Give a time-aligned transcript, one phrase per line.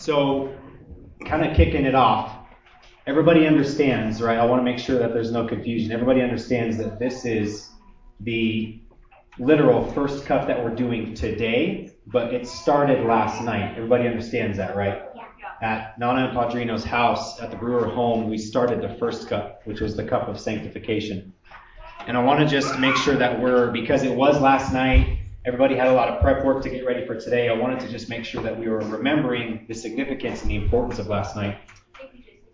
[0.00, 0.56] So,
[1.26, 2.34] kind of kicking it off,
[3.06, 4.38] everybody understands, right?
[4.38, 5.92] I want to make sure that there's no confusion.
[5.92, 7.68] Everybody understands that this is
[8.20, 8.80] the
[9.38, 13.74] literal first cup that we're doing today, but it started last night.
[13.76, 15.02] Everybody understands that, right?
[15.60, 19.80] At Nana and Padrino's house, at the brewer home, we started the first cup, which
[19.82, 21.34] was the cup of sanctification.
[22.06, 25.19] And I want to just make sure that we're, because it was last night,
[25.50, 27.48] everybody had a lot of prep work to get ready for today.
[27.48, 31.00] I wanted to just make sure that we were remembering the significance and the importance
[31.00, 31.58] of last night.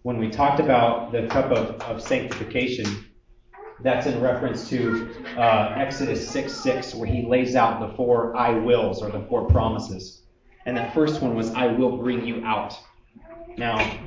[0.00, 3.04] When we talked about the cup of, of sanctification,
[3.80, 8.52] that's in reference to uh, Exodus 6 6, where he lays out the four I
[8.52, 10.22] wills or the four promises.
[10.64, 12.78] And that first one was, I will bring you out.
[13.58, 13.98] Now,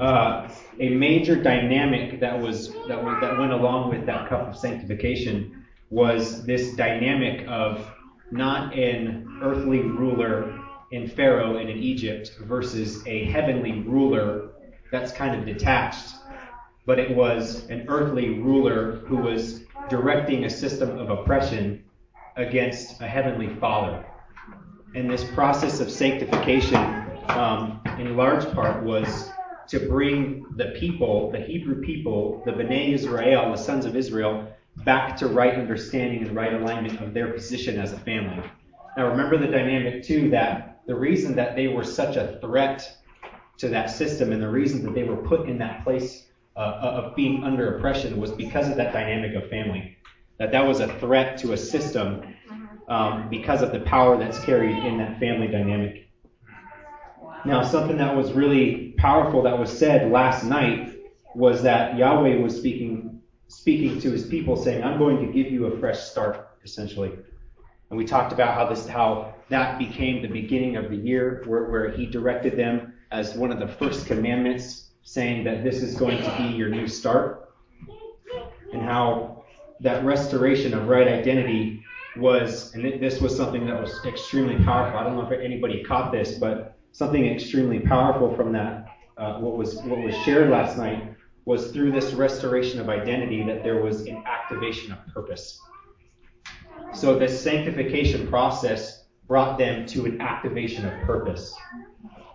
[0.00, 0.50] uh,
[0.80, 5.54] a major dynamic that was that, was, that went along with that cup of sanctification
[5.90, 7.90] was this dynamic of
[8.30, 10.58] not an earthly ruler
[10.90, 14.50] in Pharaoh and in Egypt versus a heavenly ruler
[14.90, 16.14] that's kind of detached,
[16.86, 21.84] but it was an earthly ruler who was directing a system of oppression
[22.36, 24.04] against a heavenly father.
[24.94, 26.76] And this process of sanctification,
[27.28, 29.30] um, in large part, was
[29.68, 34.48] to bring the people, the Hebrew people, the Bnei Israel, the sons of Israel,
[34.84, 38.42] back to right understanding and right alignment of their position as a family.
[38.96, 42.96] Now remember the dynamic too that the reason that they were such a threat
[43.58, 47.14] to that system and the reason that they were put in that place uh, of
[47.14, 49.96] being under oppression was because of that dynamic of family.
[50.38, 52.34] That that was a threat to a system
[52.88, 56.08] um, because of the power that's carried in that family dynamic.
[57.44, 60.94] Now, something that was really powerful that was said last night
[61.34, 63.07] was that Yahweh was speaking
[63.48, 67.12] speaking to his people, saying, I'm going to give you a fresh start, essentially.
[67.90, 71.64] And we talked about how this how that became the beginning of the year where,
[71.70, 76.22] where he directed them as one of the first commandments, saying that this is going
[76.22, 77.48] to be your new start.
[78.74, 79.44] And how
[79.80, 81.82] that restoration of right identity
[82.18, 84.98] was, and this was something that was extremely powerful.
[84.98, 88.84] I don't know if anybody caught this, but something extremely powerful from that,
[89.16, 91.14] uh, what was what was shared last night
[91.48, 95.58] was through this restoration of identity that there was an activation of purpose.
[96.92, 101.54] So this sanctification process brought them to an activation of purpose.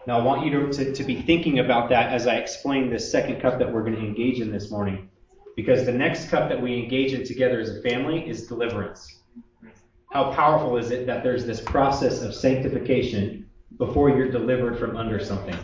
[0.07, 3.11] Now I want you to, to, to be thinking about that as I explain this
[3.11, 5.07] second cup that we're going to engage in this morning.
[5.55, 9.21] Because the next cup that we engage in together as a family is deliverance.
[10.11, 13.47] How powerful is it that there's this process of sanctification
[13.77, 15.55] before you're delivered from under something?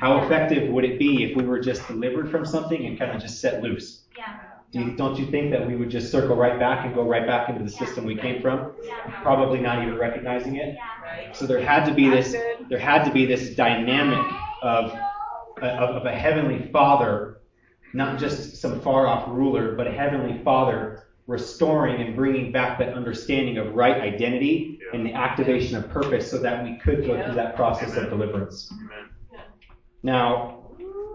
[0.00, 3.20] How effective would it be if we were just delivered from something and kind of
[3.20, 4.02] just set loose?
[4.16, 4.38] Yeah.
[4.70, 7.26] Do you, don't you think that we would just circle right back and go right
[7.26, 8.72] back into the system we came from?
[8.82, 9.22] Yeah.
[9.22, 10.74] Probably not even recognizing it.
[10.74, 11.32] Yeah.
[11.32, 12.36] So there had to be this
[12.68, 14.92] there had to be this dynamic of
[15.62, 17.40] of, of a heavenly father,
[17.92, 22.94] not just some far off ruler, but a heavenly father restoring and bringing back that
[22.94, 27.34] understanding of right identity and the activation of purpose so that we could go through
[27.34, 28.72] that process of deliverance.
[30.02, 30.58] Now,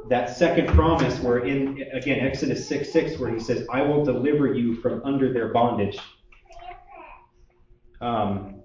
[0.09, 4.53] that second promise, where in again Exodus 6 6, where he says, I will deliver
[4.53, 5.97] you from under their bondage.
[8.01, 8.61] Um,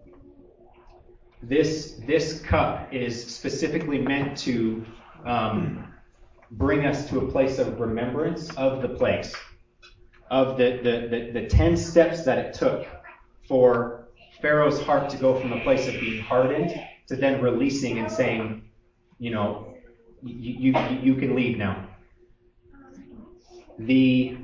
[1.43, 4.85] this this cup is specifically meant to
[5.25, 5.95] um,
[6.53, 9.35] bring us to a place of remembrance of the plagues,
[10.31, 12.87] of the, the, the, the 10 steps that it took
[13.47, 14.09] for
[14.41, 16.73] Pharaoh's heart to go from a place of being hardened
[17.09, 18.71] to then releasing and saying,
[19.19, 19.68] you know,
[20.23, 21.87] you, you, you can leave now.
[23.79, 24.39] The,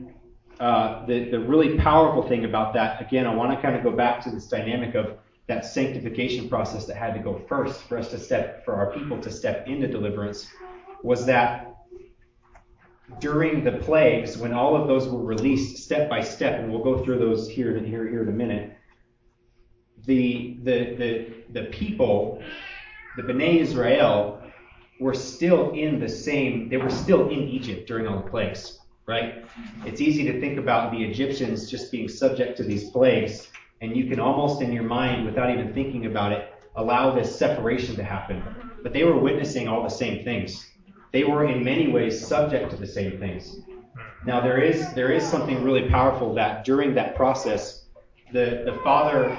[0.60, 3.90] uh, the, the really powerful thing about that, again, I want to kind of go
[3.90, 8.10] back to this dynamic of that sanctification process that had to go first for us
[8.10, 10.46] to step, for our people to step into deliverance,
[11.02, 11.74] was that
[13.20, 17.04] during the plagues, when all of those were released step by step, and we'll go
[17.04, 18.76] through those here and here, here in a minute,
[20.06, 22.42] the, the, the, the people,
[23.16, 24.43] the Bnei Israel,
[25.00, 29.44] were still in the same, they were still in Egypt during all the plagues, right?
[29.84, 33.48] It's easy to think about the Egyptians just being subject to these plagues,
[33.80, 37.96] and you can almost in your mind, without even thinking about it, allow this separation
[37.96, 38.42] to happen.
[38.82, 40.66] But they were witnessing all the same things.
[41.12, 43.60] They were in many ways subject to the same things.
[44.26, 47.84] Now there is there is something really powerful that during that process,
[48.32, 49.36] the, the father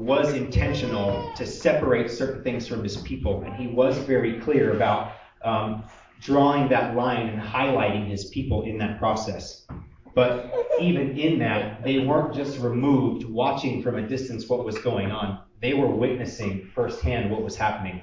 [0.00, 5.12] was intentional to separate certain things from his people, and he was very clear about
[5.44, 5.84] um,
[6.20, 9.66] drawing that line and highlighting his people in that process.
[10.14, 15.12] But even in that, they weren't just removed watching from a distance what was going
[15.12, 15.42] on.
[15.60, 18.02] They were witnessing firsthand what was happening.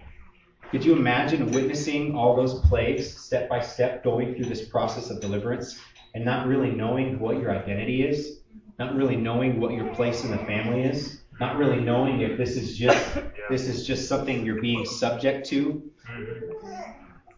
[0.69, 5.19] Could you imagine witnessing all those plagues step by step going through this process of
[5.19, 5.79] deliverance
[6.13, 8.41] and not really knowing what your identity is,
[8.77, 12.55] not really knowing what your place in the family is, not really knowing if this
[12.57, 13.17] is just
[13.49, 16.71] this is just something you're being subject to mm-hmm.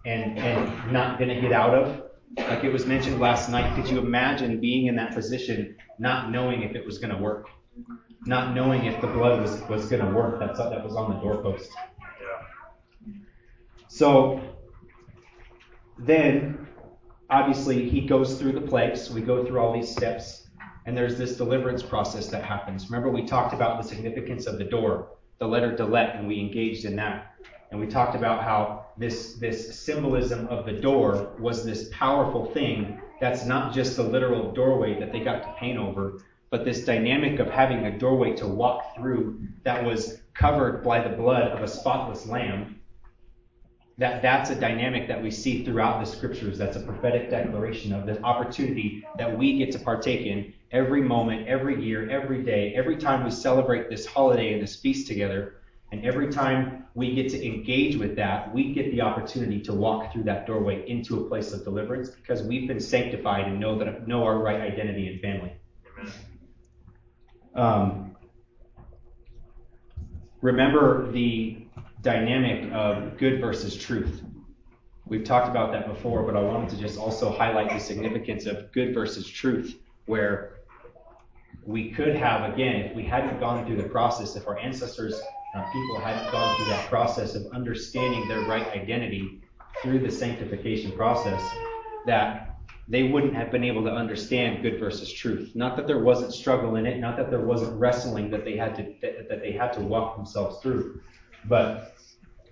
[0.06, 2.04] and and not going to get out of?
[2.38, 6.62] Like it was mentioned last night, could you imagine being in that position, not knowing
[6.62, 7.48] if it was going to work,
[8.25, 11.19] not knowing if the blood was, was going to work that's, that was on the
[11.19, 11.69] doorpost?
[12.22, 13.13] Yeah.
[13.88, 14.42] So
[15.98, 16.68] then,
[17.30, 19.10] obviously, he goes through the plagues.
[19.10, 20.49] We go through all these steps,
[20.86, 22.90] and there's this deliverance process that happens.
[22.90, 26.86] Remember, we talked about the significance of the door, the letter Dalet, and we engaged
[26.86, 27.36] in that.
[27.72, 33.00] And we talked about how this, this symbolism of the door was this powerful thing
[33.20, 37.40] that's not just the literal doorway that they got to paint over, but this dynamic
[37.40, 41.68] of having a doorway to walk through that was covered by the blood of a
[41.68, 42.80] spotless lamb.
[43.98, 46.58] That, that's a dynamic that we see throughout the scriptures.
[46.58, 51.48] That's a prophetic declaration of the opportunity that we get to partake in every moment,
[51.48, 55.60] every year, every day, every time we celebrate this holiday and this feast together
[55.92, 60.13] and every time we get to engage with that, we get the opportunity to walk
[60.13, 64.07] through that doorway into a place of deliverance because we've been sanctified and know that
[64.07, 65.54] know our right identity and family.
[67.56, 68.16] Um,
[70.42, 71.66] remember the
[72.01, 74.21] dynamic of good versus truth.
[75.07, 78.71] We've talked about that before, but I wanted to just also highlight the significance of
[78.71, 79.75] good versus truth,
[80.06, 80.58] where
[81.65, 85.19] we could have, again, if we hadn't gone through the process, if our ancestors
[85.53, 89.41] uh, people hadn't gone through that process of understanding their right identity
[89.81, 91.41] through the sanctification process,
[92.06, 92.56] that
[92.88, 95.56] they wouldn't have been able to understand good versus truth.
[95.56, 98.75] Not that there wasn't struggle in it, not that there wasn't wrestling that they had
[98.75, 101.01] to that, that they had to walk themselves through,
[101.45, 101.95] but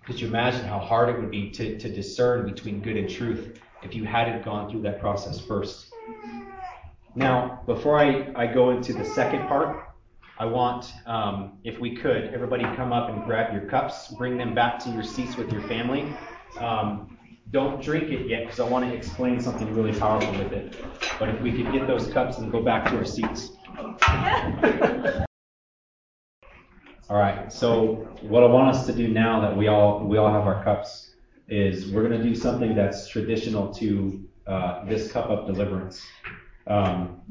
[0.05, 3.59] could you imagine how hard it would be to, to discern between good and truth
[3.83, 5.91] if you hadn't gone through that process first?
[7.15, 9.87] Now, before I, I go into the second part,
[10.39, 14.53] I want, um, if we could, everybody come up and grab your cups, bring them
[14.53, 16.13] back to your seats with your family.
[16.59, 17.17] Um,
[17.51, 20.75] don't drink it yet because I want to explain something really powerful with it.
[21.17, 23.51] But if we could get those cups and go back to our seats.
[27.09, 27.51] all right.
[27.51, 30.63] So what I want us to do now that we all we all have our
[30.63, 31.15] cups
[31.47, 36.05] is we're going to do something that's traditional to uh, this cup of deliverance.
[36.67, 37.21] Um,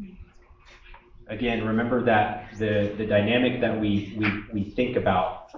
[1.29, 5.50] again, remember that the, the dynamic that we, we, we think about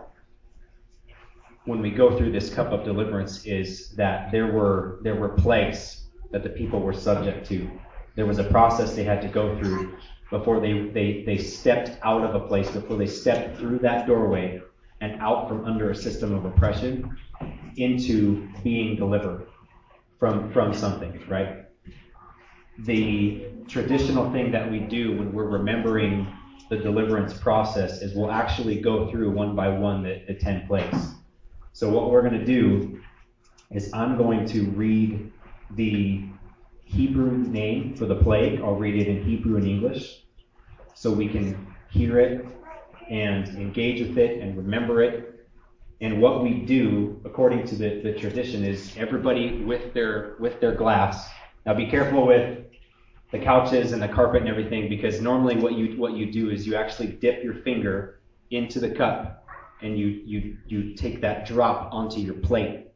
[1.64, 6.06] when we go through this cup of deliverance is that there were there were plagues
[6.30, 7.70] that the people were subject to.
[8.16, 9.96] There was a process they had to go through
[10.30, 14.60] before they, they, they stepped out of a place, before they stepped through that doorway
[15.00, 17.16] and out from under a system of oppression
[17.76, 19.46] into being delivered
[20.18, 21.67] from from something, right?
[22.78, 26.32] The traditional thing that we do when we're remembering
[26.70, 31.14] the deliverance process is we'll actually go through one by one the, the 10 plagues.
[31.72, 33.00] So what we're going to do
[33.70, 35.32] is I'm going to read
[35.76, 36.24] the
[36.84, 38.60] Hebrew name for the plague.
[38.60, 40.22] I'll read it in Hebrew and English
[40.94, 42.46] so we can hear it
[43.10, 45.48] and engage with it and remember it.
[46.00, 50.74] And what we do, according to the, the tradition, is everybody with their with their
[50.74, 51.28] glass.
[51.66, 52.67] Now be careful with
[53.30, 56.66] the couches and the carpet and everything because normally what you what you do is
[56.66, 58.20] you actually dip your finger
[58.50, 59.46] into the cup
[59.82, 62.86] and you you you take that drop onto your plate.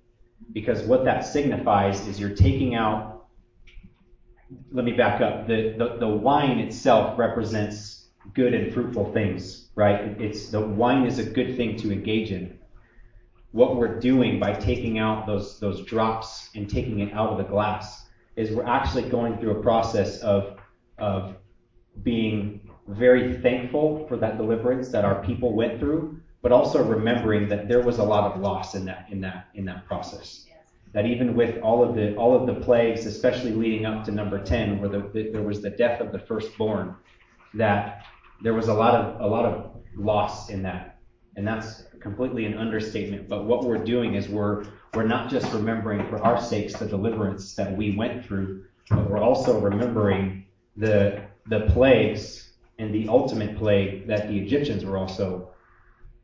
[0.52, 3.26] Because what that signifies is you're taking out
[4.70, 10.20] let me back up the the, the wine itself represents good and fruitful things right?
[10.20, 12.58] It's the wine is a good thing to engage in.
[13.52, 17.44] What we're doing by taking out those those drops and taking it out of the
[17.44, 18.01] glass
[18.36, 20.58] is we're actually going through a process of,
[20.98, 21.36] of
[22.02, 27.68] being very thankful for that deliverance that our people went through, but also remembering that
[27.68, 30.46] there was a lot of loss in that in that in that process.
[30.92, 34.42] That even with all of the all of the plagues, especially leading up to number
[34.42, 36.96] ten, where the, the, there was the death of the firstborn,
[37.54, 38.04] that
[38.42, 40.98] there was a lot of a lot of loss in that,
[41.36, 43.28] and that's completely an understatement.
[43.28, 47.54] But what we're doing is we're we're not just remembering for our sakes the deliverance
[47.54, 50.46] that we went through, but we're also remembering
[50.76, 55.50] the the plagues and the ultimate plague that the Egyptians were also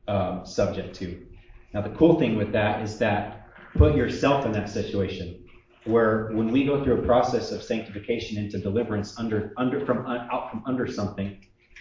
[0.07, 1.27] um, subject to.
[1.75, 5.45] Now the cool thing with that is that put yourself in that situation.
[5.85, 10.51] where when we go through a process of sanctification into deliverance under under from out
[10.51, 11.39] from under something,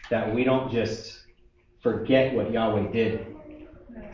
[0.10, 1.24] that we don't just
[1.82, 3.37] forget what Yahweh did,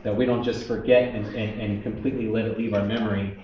[0.04, 3.44] that we don't just forget and, and, and completely let it leave our memory,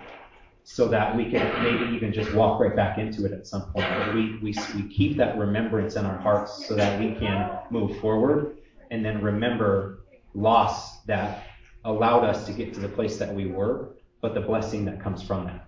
[0.64, 3.88] so that we can maybe even just walk right back into it at some point.
[3.90, 8.00] But we, we, we keep that remembrance in our hearts so that we can move
[8.00, 8.58] forward
[8.92, 11.44] and then remember loss that
[11.86, 15.24] allowed us to get to the place that we were, but the blessing that comes
[15.24, 15.66] from that.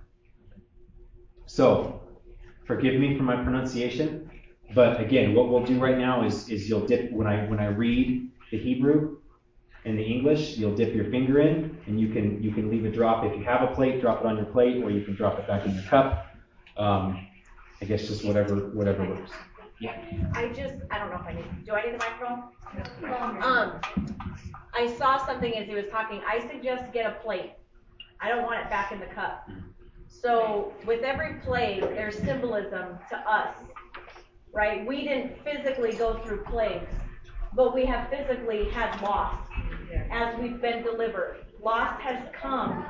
[1.46, 2.02] So,
[2.66, 4.30] forgive me for my pronunciation,
[4.76, 7.68] but again, what we'll do right now is, is you'll dip when I when I
[7.68, 9.18] read the Hebrew,
[9.84, 12.92] in the English, you'll dip your finger in and you can you can leave a
[12.92, 13.24] drop.
[13.26, 15.48] If you have a plate, drop it on your plate, or you can drop it
[15.48, 16.28] back in your cup.
[16.78, 17.28] Um,
[17.82, 19.32] I guess just whatever whatever works.
[19.80, 20.00] Yeah.
[20.36, 21.66] I just I don't know if I need.
[21.66, 22.44] Do I need the microphone?
[23.42, 23.82] Um,
[24.74, 26.22] I saw something as he was talking.
[26.28, 27.54] I suggest get a plate.
[28.20, 29.50] I don't want it back in the cup.
[30.08, 33.56] So with every plate, there's symbolism to us,
[34.54, 34.86] right?
[34.86, 36.92] We didn't physically go through plagues,
[37.56, 39.36] but we have physically had loss
[40.12, 41.46] as we've been delivered.
[41.62, 42.86] Loss has come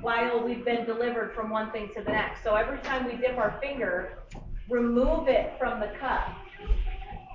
[0.00, 2.42] while we've been delivered from one thing to the next.
[2.42, 4.18] So every time we dip our finger,
[4.68, 6.28] remove it from the cup.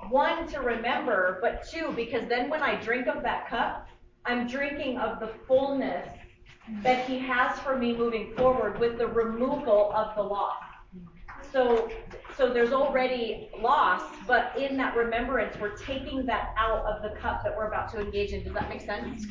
[0.08, 3.88] One, to remember, but two, because then when I drink of that cup,
[4.24, 6.08] I'm drinking of the fullness
[6.82, 10.62] that He has for me moving forward with the removal of the loss.
[11.52, 11.88] So
[12.36, 17.42] so there's already loss, but in that remembrance, we're taking that out of the cup
[17.42, 18.44] that we're about to engage in.
[18.44, 19.26] Does that make sense?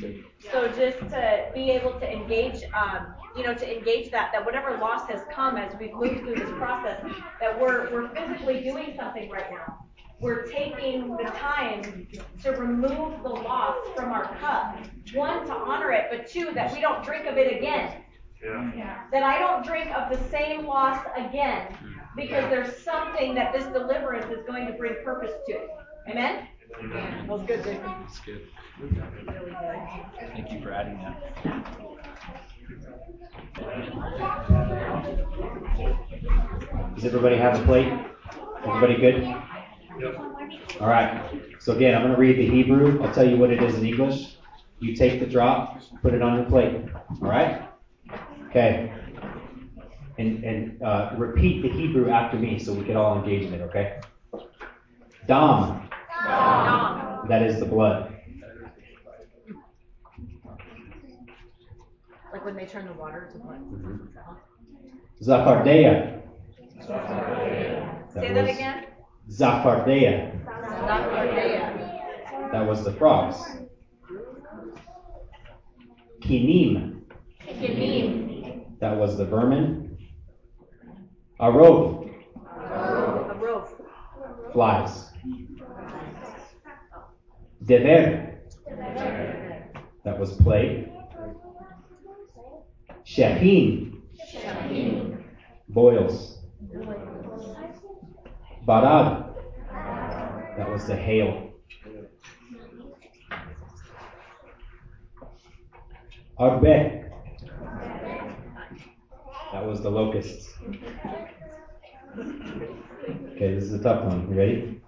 [0.50, 4.76] So just to be able to engage, um, you know, to engage that, that whatever
[4.78, 7.04] loss has come as we've moved through this process,
[7.40, 9.86] that we're, we're physically doing something right now.
[10.18, 12.08] We're taking the time
[12.42, 14.78] to remove the loss from our cup.
[15.14, 18.02] One, to honor it, but two, that we don't drink of it again.
[18.42, 19.02] Yeah.
[19.12, 21.76] That I don't drink of the same loss again
[22.16, 25.68] because there's something that this deliverance is going to bring purpose to.
[26.08, 26.48] Amen?
[26.80, 27.26] Amen.
[27.26, 27.82] That was good, Jason.
[27.82, 28.48] That's good.
[30.18, 31.22] Thank you for adding that.
[36.94, 37.92] Does everybody have a plate?
[38.66, 39.22] Everybody good?
[39.98, 40.18] Yep.
[40.80, 41.42] All right.
[41.58, 43.02] So again, I'm going to read the Hebrew.
[43.02, 44.36] I'll tell you what it is in English.
[44.78, 46.84] You take the drop, put it on your plate.
[47.22, 47.68] All right?
[48.48, 48.92] Okay
[50.18, 53.60] and, and uh, repeat the Hebrew after me so we can all engage in it,
[53.62, 54.00] okay?
[55.26, 55.88] Dom.
[56.24, 57.28] Dam.
[57.28, 58.12] That is the blood.
[62.32, 63.60] Like when they turn the water to blood.
[65.22, 66.22] Zafardeya.
[68.14, 68.86] Say that again.
[69.30, 70.32] Zafardeya.
[72.52, 73.38] That was the frogs.
[76.20, 77.02] Kinim.
[77.40, 78.78] Kinim.
[78.78, 79.85] That was the vermin.
[81.38, 82.10] Arov.
[82.46, 83.68] Arov.
[84.52, 85.12] Flies.
[87.64, 88.40] Dever.
[90.04, 90.90] That was plague.
[93.04, 94.00] Shechin.
[95.68, 96.38] Boils.
[98.66, 99.34] Barad.
[100.56, 101.52] That was the hail.
[106.38, 107.04] Arbe.
[109.52, 110.52] That was the locusts.
[112.18, 114.26] Okay, this is a tough one.
[114.30, 114.80] You ready?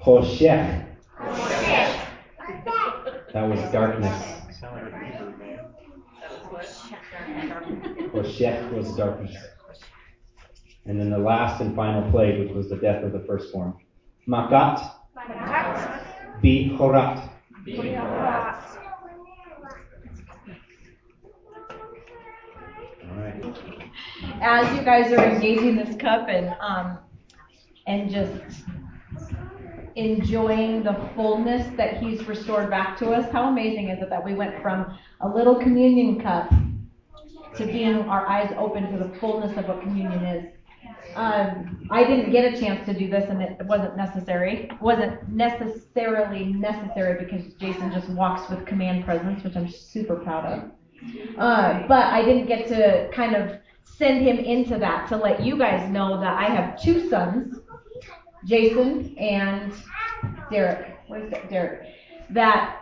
[0.00, 0.86] Hoshech.
[3.32, 4.40] That was darkness.
[8.12, 9.36] Hoshech was darkness.
[10.86, 13.74] And then the last and final plague, which was the death of the firstborn.
[14.28, 14.92] Makat.
[16.42, 17.28] Bihorat.
[24.40, 26.98] As you guys are engaging this cup and um,
[27.86, 28.64] and just
[29.96, 33.30] enjoying the fullness that He's restored back to us.
[33.32, 36.50] How amazing is it that we went from a little communion cup
[37.56, 40.44] to being our eyes open to the fullness of what communion is.
[41.16, 44.68] Um, I didn't get a chance to do this, and it wasn't necessary.
[44.70, 50.44] It wasn't necessarily necessary because Jason just walks with command presence, which I'm super proud
[50.44, 50.70] of.
[51.38, 53.58] Uh, but I didn't get to kind of
[53.96, 57.58] send him into that to let you guys know that I have two sons,
[58.44, 59.72] Jason and
[60.50, 61.00] Derek.
[61.08, 61.88] Where's Derek?
[62.30, 62.76] That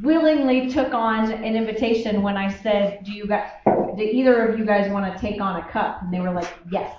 [0.00, 4.64] willingly took on an invitation when I said, "Do you guys, do either of you
[4.64, 6.94] guys want to take on a cup?" And they were like, "Yes."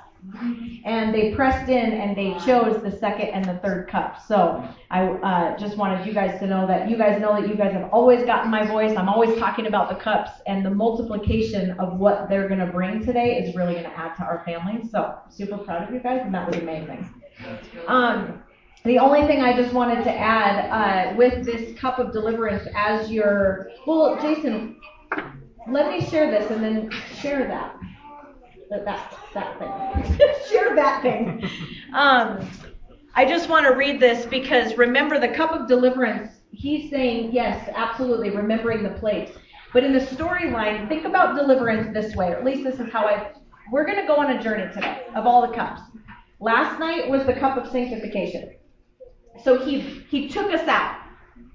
[0.86, 4.22] And they pressed in and they chose the second and the third cup.
[4.28, 7.56] So I uh, just wanted you guys to know that you guys know that you
[7.56, 8.96] guys have always gotten my voice.
[8.98, 13.06] I'm always talking about the cups and the multiplication of what they're going to bring
[13.06, 14.88] today is really going to add to our family.
[14.90, 17.10] So super proud of you guys, and that was amazing.
[17.88, 18.42] Um,
[18.86, 23.10] the only thing I just wanted to add uh, with this cup of deliverance as
[23.10, 24.78] your well, Jason,
[25.70, 27.78] let me share this and then share that.
[28.70, 30.18] That that, thing.
[30.50, 31.48] share that thing.
[31.94, 32.48] Um,
[33.16, 36.32] I just want to read this because remember the cup of deliverance.
[36.52, 39.30] He's saying yes, absolutely, remembering the place.
[39.72, 43.06] But in the storyline, think about deliverance this way, or at least this is how
[43.06, 43.32] I.
[43.72, 45.82] We're going to go on a journey today of all the cups.
[46.40, 48.56] Last night was the cup of sanctification.
[49.44, 50.98] So he he took us out.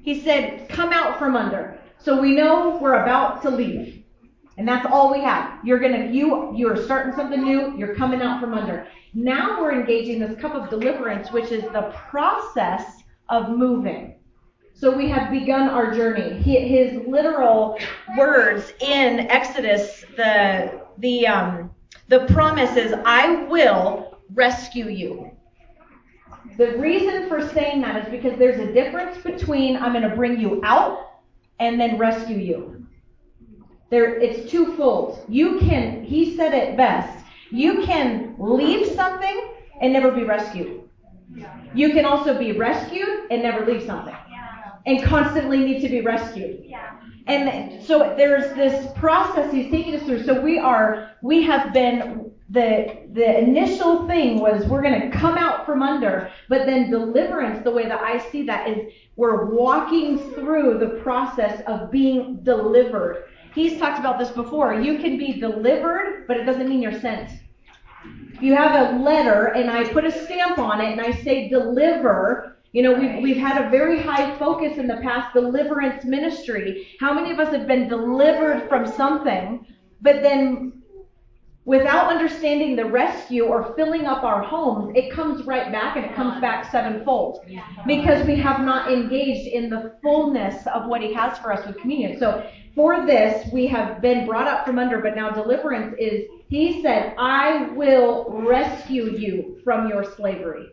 [0.02, 3.97] He said, "Come out from under." So we know we're about to leave.
[4.58, 5.64] And that's all we have.
[5.64, 8.88] You're gonna you you are starting something new, you're coming out from under.
[9.14, 12.84] Now we're engaging this cup of deliverance, which is the process
[13.28, 14.16] of moving.
[14.74, 16.40] So we have begun our journey.
[16.42, 17.78] His literal
[18.16, 21.70] words in Exodus, the the um,
[22.08, 25.30] the promise is, "I will rescue you."
[26.56, 30.40] The reason for saying that is because there's a difference between I'm going to bring
[30.40, 30.98] you out
[31.60, 32.77] and then rescue you.
[33.90, 35.24] There, it's twofold.
[35.28, 40.82] You can, he said it best, you can leave something and never be rescued.
[41.74, 44.16] You can also be rescued and never leave something.
[44.86, 46.64] And constantly need to be rescued.
[47.26, 50.24] And so there's this process he's taking us through.
[50.24, 55.36] So we are, we have been, the, the initial thing was we're going to come
[55.36, 60.18] out from under, but then deliverance, the way that I see that is we're walking
[60.32, 63.24] through the process of being delivered.
[63.58, 64.72] He's talked about this before.
[64.80, 67.28] You can be delivered, but it doesn't mean you're sent.
[68.32, 71.48] If you have a letter and I put a stamp on it and I say
[71.48, 76.86] deliver, you know, we've, we've had a very high focus in the past deliverance ministry.
[77.00, 79.66] How many of us have been delivered from something,
[80.02, 80.77] but then
[81.68, 86.14] without understanding the rescue or filling up our homes, it comes right back and it
[86.14, 87.44] comes back sevenfold
[87.86, 91.76] because we have not engaged in the fullness of what He has for us with
[91.76, 92.18] communion.
[92.18, 96.80] So for this, we have been brought up from under, but now deliverance is, He
[96.80, 100.70] said, I will rescue you from your slavery.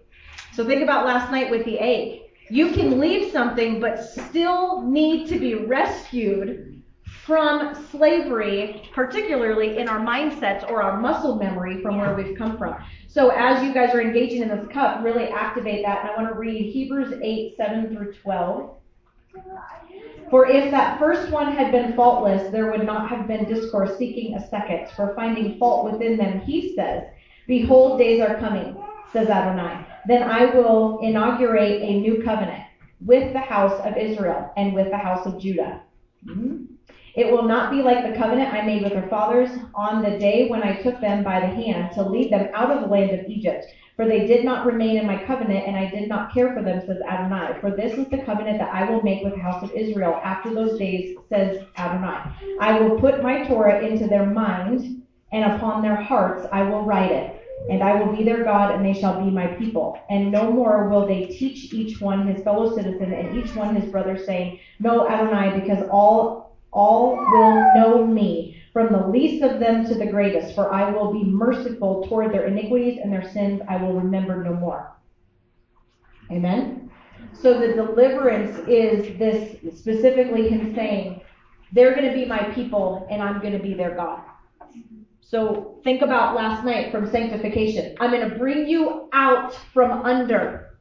[0.54, 2.22] So think about last night with the egg.
[2.50, 6.75] You can leave something, but still need to be rescued
[7.26, 12.76] from slavery, particularly in our mindsets or our muscle memory from where we've come from.
[13.08, 16.02] So as you guys are engaging in this cup, really activate that.
[16.02, 18.76] And I want to read Hebrews 8, 7 through 12.
[20.30, 24.36] For if that first one had been faultless, there would not have been discourse seeking
[24.36, 24.90] a second.
[24.96, 27.04] For finding fault within them, he says,
[27.48, 28.76] Behold, days are coming,
[29.14, 29.86] says Adonai.
[30.08, 32.64] Then I will inaugurate a new covenant
[33.04, 35.82] with the house of Israel and with the house of Judah.
[36.28, 36.75] Mm-hmm.
[37.16, 40.50] It will not be like the covenant I made with their fathers on the day
[40.50, 43.26] when I took them by the hand to lead them out of the land of
[43.30, 43.66] Egypt.
[43.96, 46.82] For they did not remain in my covenant, and I did not care for them,
[46.86, 47.58] says Adonai.
[47.62, 50.54] For this is the covenant that I will make with the house of Israel after
[50.54, 52.20] those days, says Adonai.
[52.60, 55.02] I will put my Torah into their mind,
[55.32, 57.42] and upon their hearts I will write it.
[57.70, 59.98] And I will be their God, and they shall be my people.
[60.10, 63.90] And no more will they teach each one his fellow citizen, and each one his
[63.90, 66.45] brother, saying, Know Adonai, because all
[66.76, 71.14] all will know me, from the least of them to the greatest, for I will
[71.14, 74.96] be merciful toward their iniquities and their sins I will remember no more.
[76.30, 76.92] Amen?
[77.32, 81.22] So the deliverance is this specifically him saying,
[81.72, 84.22] they're going to be my people and I'm going to be their God.
[85.22, 87.96] So think about last night from sanctification.
[88.00, 90.78] I'm going to bring you out from under.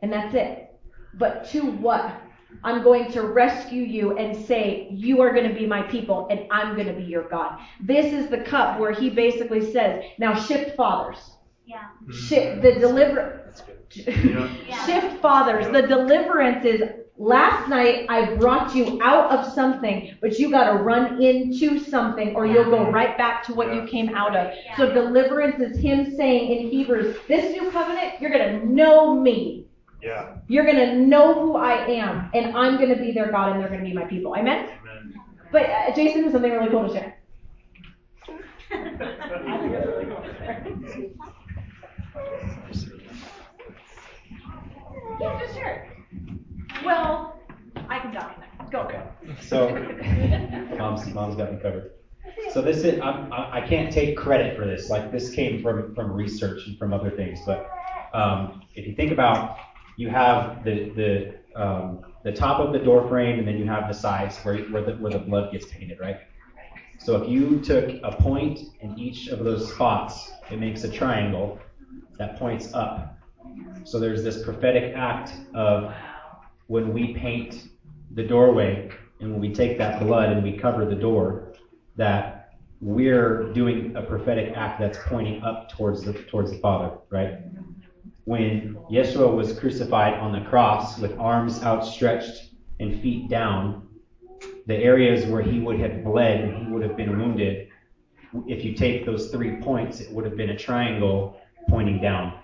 [0.00, 0.78] And that's it.
[1.14, 2.22] But to what?
[2.64, 6.46] I'm going to rescue you and say, You are going to be my people and
[6.50, 7.58] I'm going to be your God.
[7.80, 11.18] This is the cup where he basically says, Now shift fathers.
[11.66, 11.84] Yeah.
[12.10, 12.60] Shift mm-hmm.
[12.62, 13.52] the deliver.
[13.92, 14.86] Yeah.
[14.86, 15.66] Shift fathers.
[15.66, 16.82] The deliverance is
[17.18, 22.34] last night I brought you out of something, but you got to run into something
[22.34, 22.54] or yeah.
[22.54, 23.82] you'll go right back to what yeah.
[23.82, 24.52] you came out of.
[24.64, 24.76] Yeah.
[24.76, 29.67] So deliverance is him saying in Hebrews, this new covenant, you're going to know me.
[30.02, 30.36] Yeah.
[30.46, 33.60] You're going to know who I am, and I'm going to be their God, and
[33.60, 34.34] they're going to be my people.
[34.36, 34.70] Amen?
[34.80, 35.14] Amen.
[35.50, 37.18] But uh, Jason has something really cool to share.
[38.70, 40.64] I think it's really cool to share.
[45.20, 45.96] yeah, just share
[46.84, 47.40] Well,
[47.88, 48.44] I can document.
[48.70, 48.80] Go.
[48.80, 49.02] Okay.
[49.40, 49.70] So,
[50.78, 51.92] mom's, mom's got me covered.
[52.52, 54.90] So this is I'm, I can't take credit for this.
[54.90, 57.40] Like this came from from research and from other things.
[57.44, 57.70] But
[58.14, 59.58] um, if you think about,
[59.98, 63.88] you have the the um, the top of the door frame, and then you have
[63.88, 66.18] the sides where where the where the blood gets painted, right?
[66.98, 71.58] So if you took a point in each of those spots, it makes a triangle
[72.18, 73.16] that points up.
[73.84, 75.92] So there's this prophetic act of
[76.68, 77.68] when we paint
[78.14, 78.88] the doorway
[79.20, 81.54] and when we take that blood and we cover the door,
[81.96, 87.40] that we're doing a prophetic act that's pointing up towards the towards the Father, right?
[88.28, 93.88] When Yeshua was crucified on the cross with arms outstretched and feet down,
[94.66, 97.68] the areas where he would have bled and he would have been wounded,
[98.46, 101.38] if you take those three points, it would have been a triangle
[101.70, 102.34] pointing down.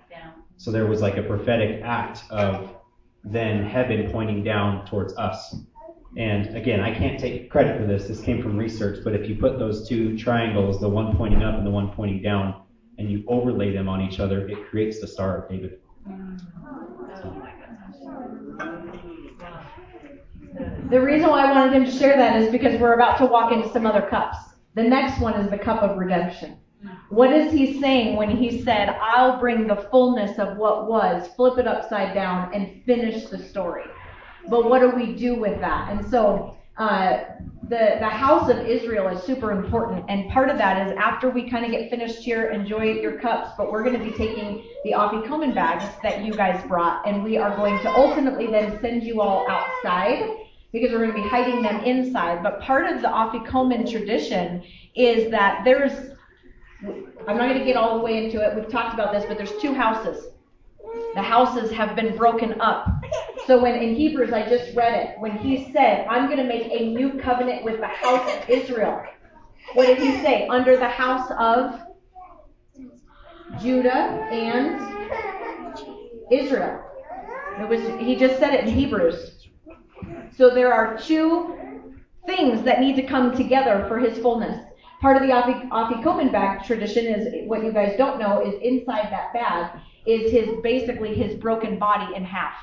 [0.57, 2.77] So there was like a prophetic act of
[3.23, 5.55] then heaven pointing down towards us.
[6.17, 8.07] And again, I can't take credit for this.
[8.07, 11.59] This came from research, but if you put those two triangles, the one pointing up
[11.59, 12.55] and the one pointing down,
[12.99, 15.81] and you overlay them on each other, it creates the Star of David.
[20.91, 23.53] The reason why I wanted him to share that is because we're about to walk
[23.53, 24.37] into some other cups.
[24.75, 26.59] The next one is the cup of redemption.
[27.09, 31.59] What is he saying when he said, I'll bring the fullness of what was, flip
[31.59, 33.85] it upside down, and finish the story?
[34.49, 35.91] But what do we do with that?
[35.91, 37.25] And so Uh,
[37.69, 41.49] the the house of Israel is super important, and part of that is after we
[41.49, 43.51] kind of get finished here, enjoy your cups.
[43.57, 47.39] But we're going to be taking the afikomen bags that you guys brought, and we
[47.39, 50.29] are going to ultimately then send you all outside
[50.73, 52.43] because we're going to be hiding them inside.
[52.43, 54.63] But part of the afikomen tradition
[54.95, 56.11] is that there's
[57.27, 58.55] I'm not going to get all the way into it.
[58.55, 60.27] We've talked about this, but there's two houses.
[61.15, 62.89] The houses have been broken up.
[63.47, 66.69] So when in Hebrews, I just read it, when he said, I'm going to make
[66.71, 69.03] a new covenant with the house of Israel,
[69.75, 70.47] what did he say?
[70.49, 71.81] Under the house of
[73.61, 74.81] Judah and
[76.31, 76.81] Israel.
[77.61, 79.49] It was he just said it in Hebrews.
[80.37, 81.95] So there are two
[82.27, 84.59] things that need to come together for his fullness.
[85.01, 89.33] Part of the Afikomen bag tradition is what you guys don't know is inside that
[89.35, 92.55] bag is his basically his broken body in half.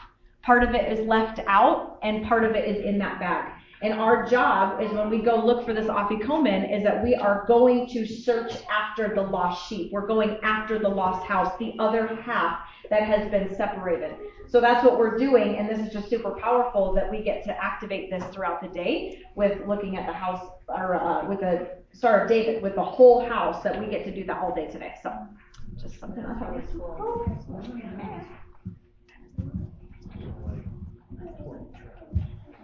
[0.43, 3.51] Part of it is left out and part of it is in that bag.
[3.83, 7.45] And our job is when we go look for this afikomen is that we are
[7.47, 9.91] going to search after the lost sheep.
[9.91, 12.59] We're going after the lost house, the other half
[12.91, 14.15] that has been separated.
[14.47, 17.63] So that's what we're doing, and this is just super powerful that we get to
[17.63, 21.69] activate this throughout the day with looking at the house or uh, with the
[22.03, 24.93] of David with the whole house that we get to do that all day today.
[25.01, 25.13] So
[25.81, 27.25] just something I thought was cool
[31.25, 31.80] report.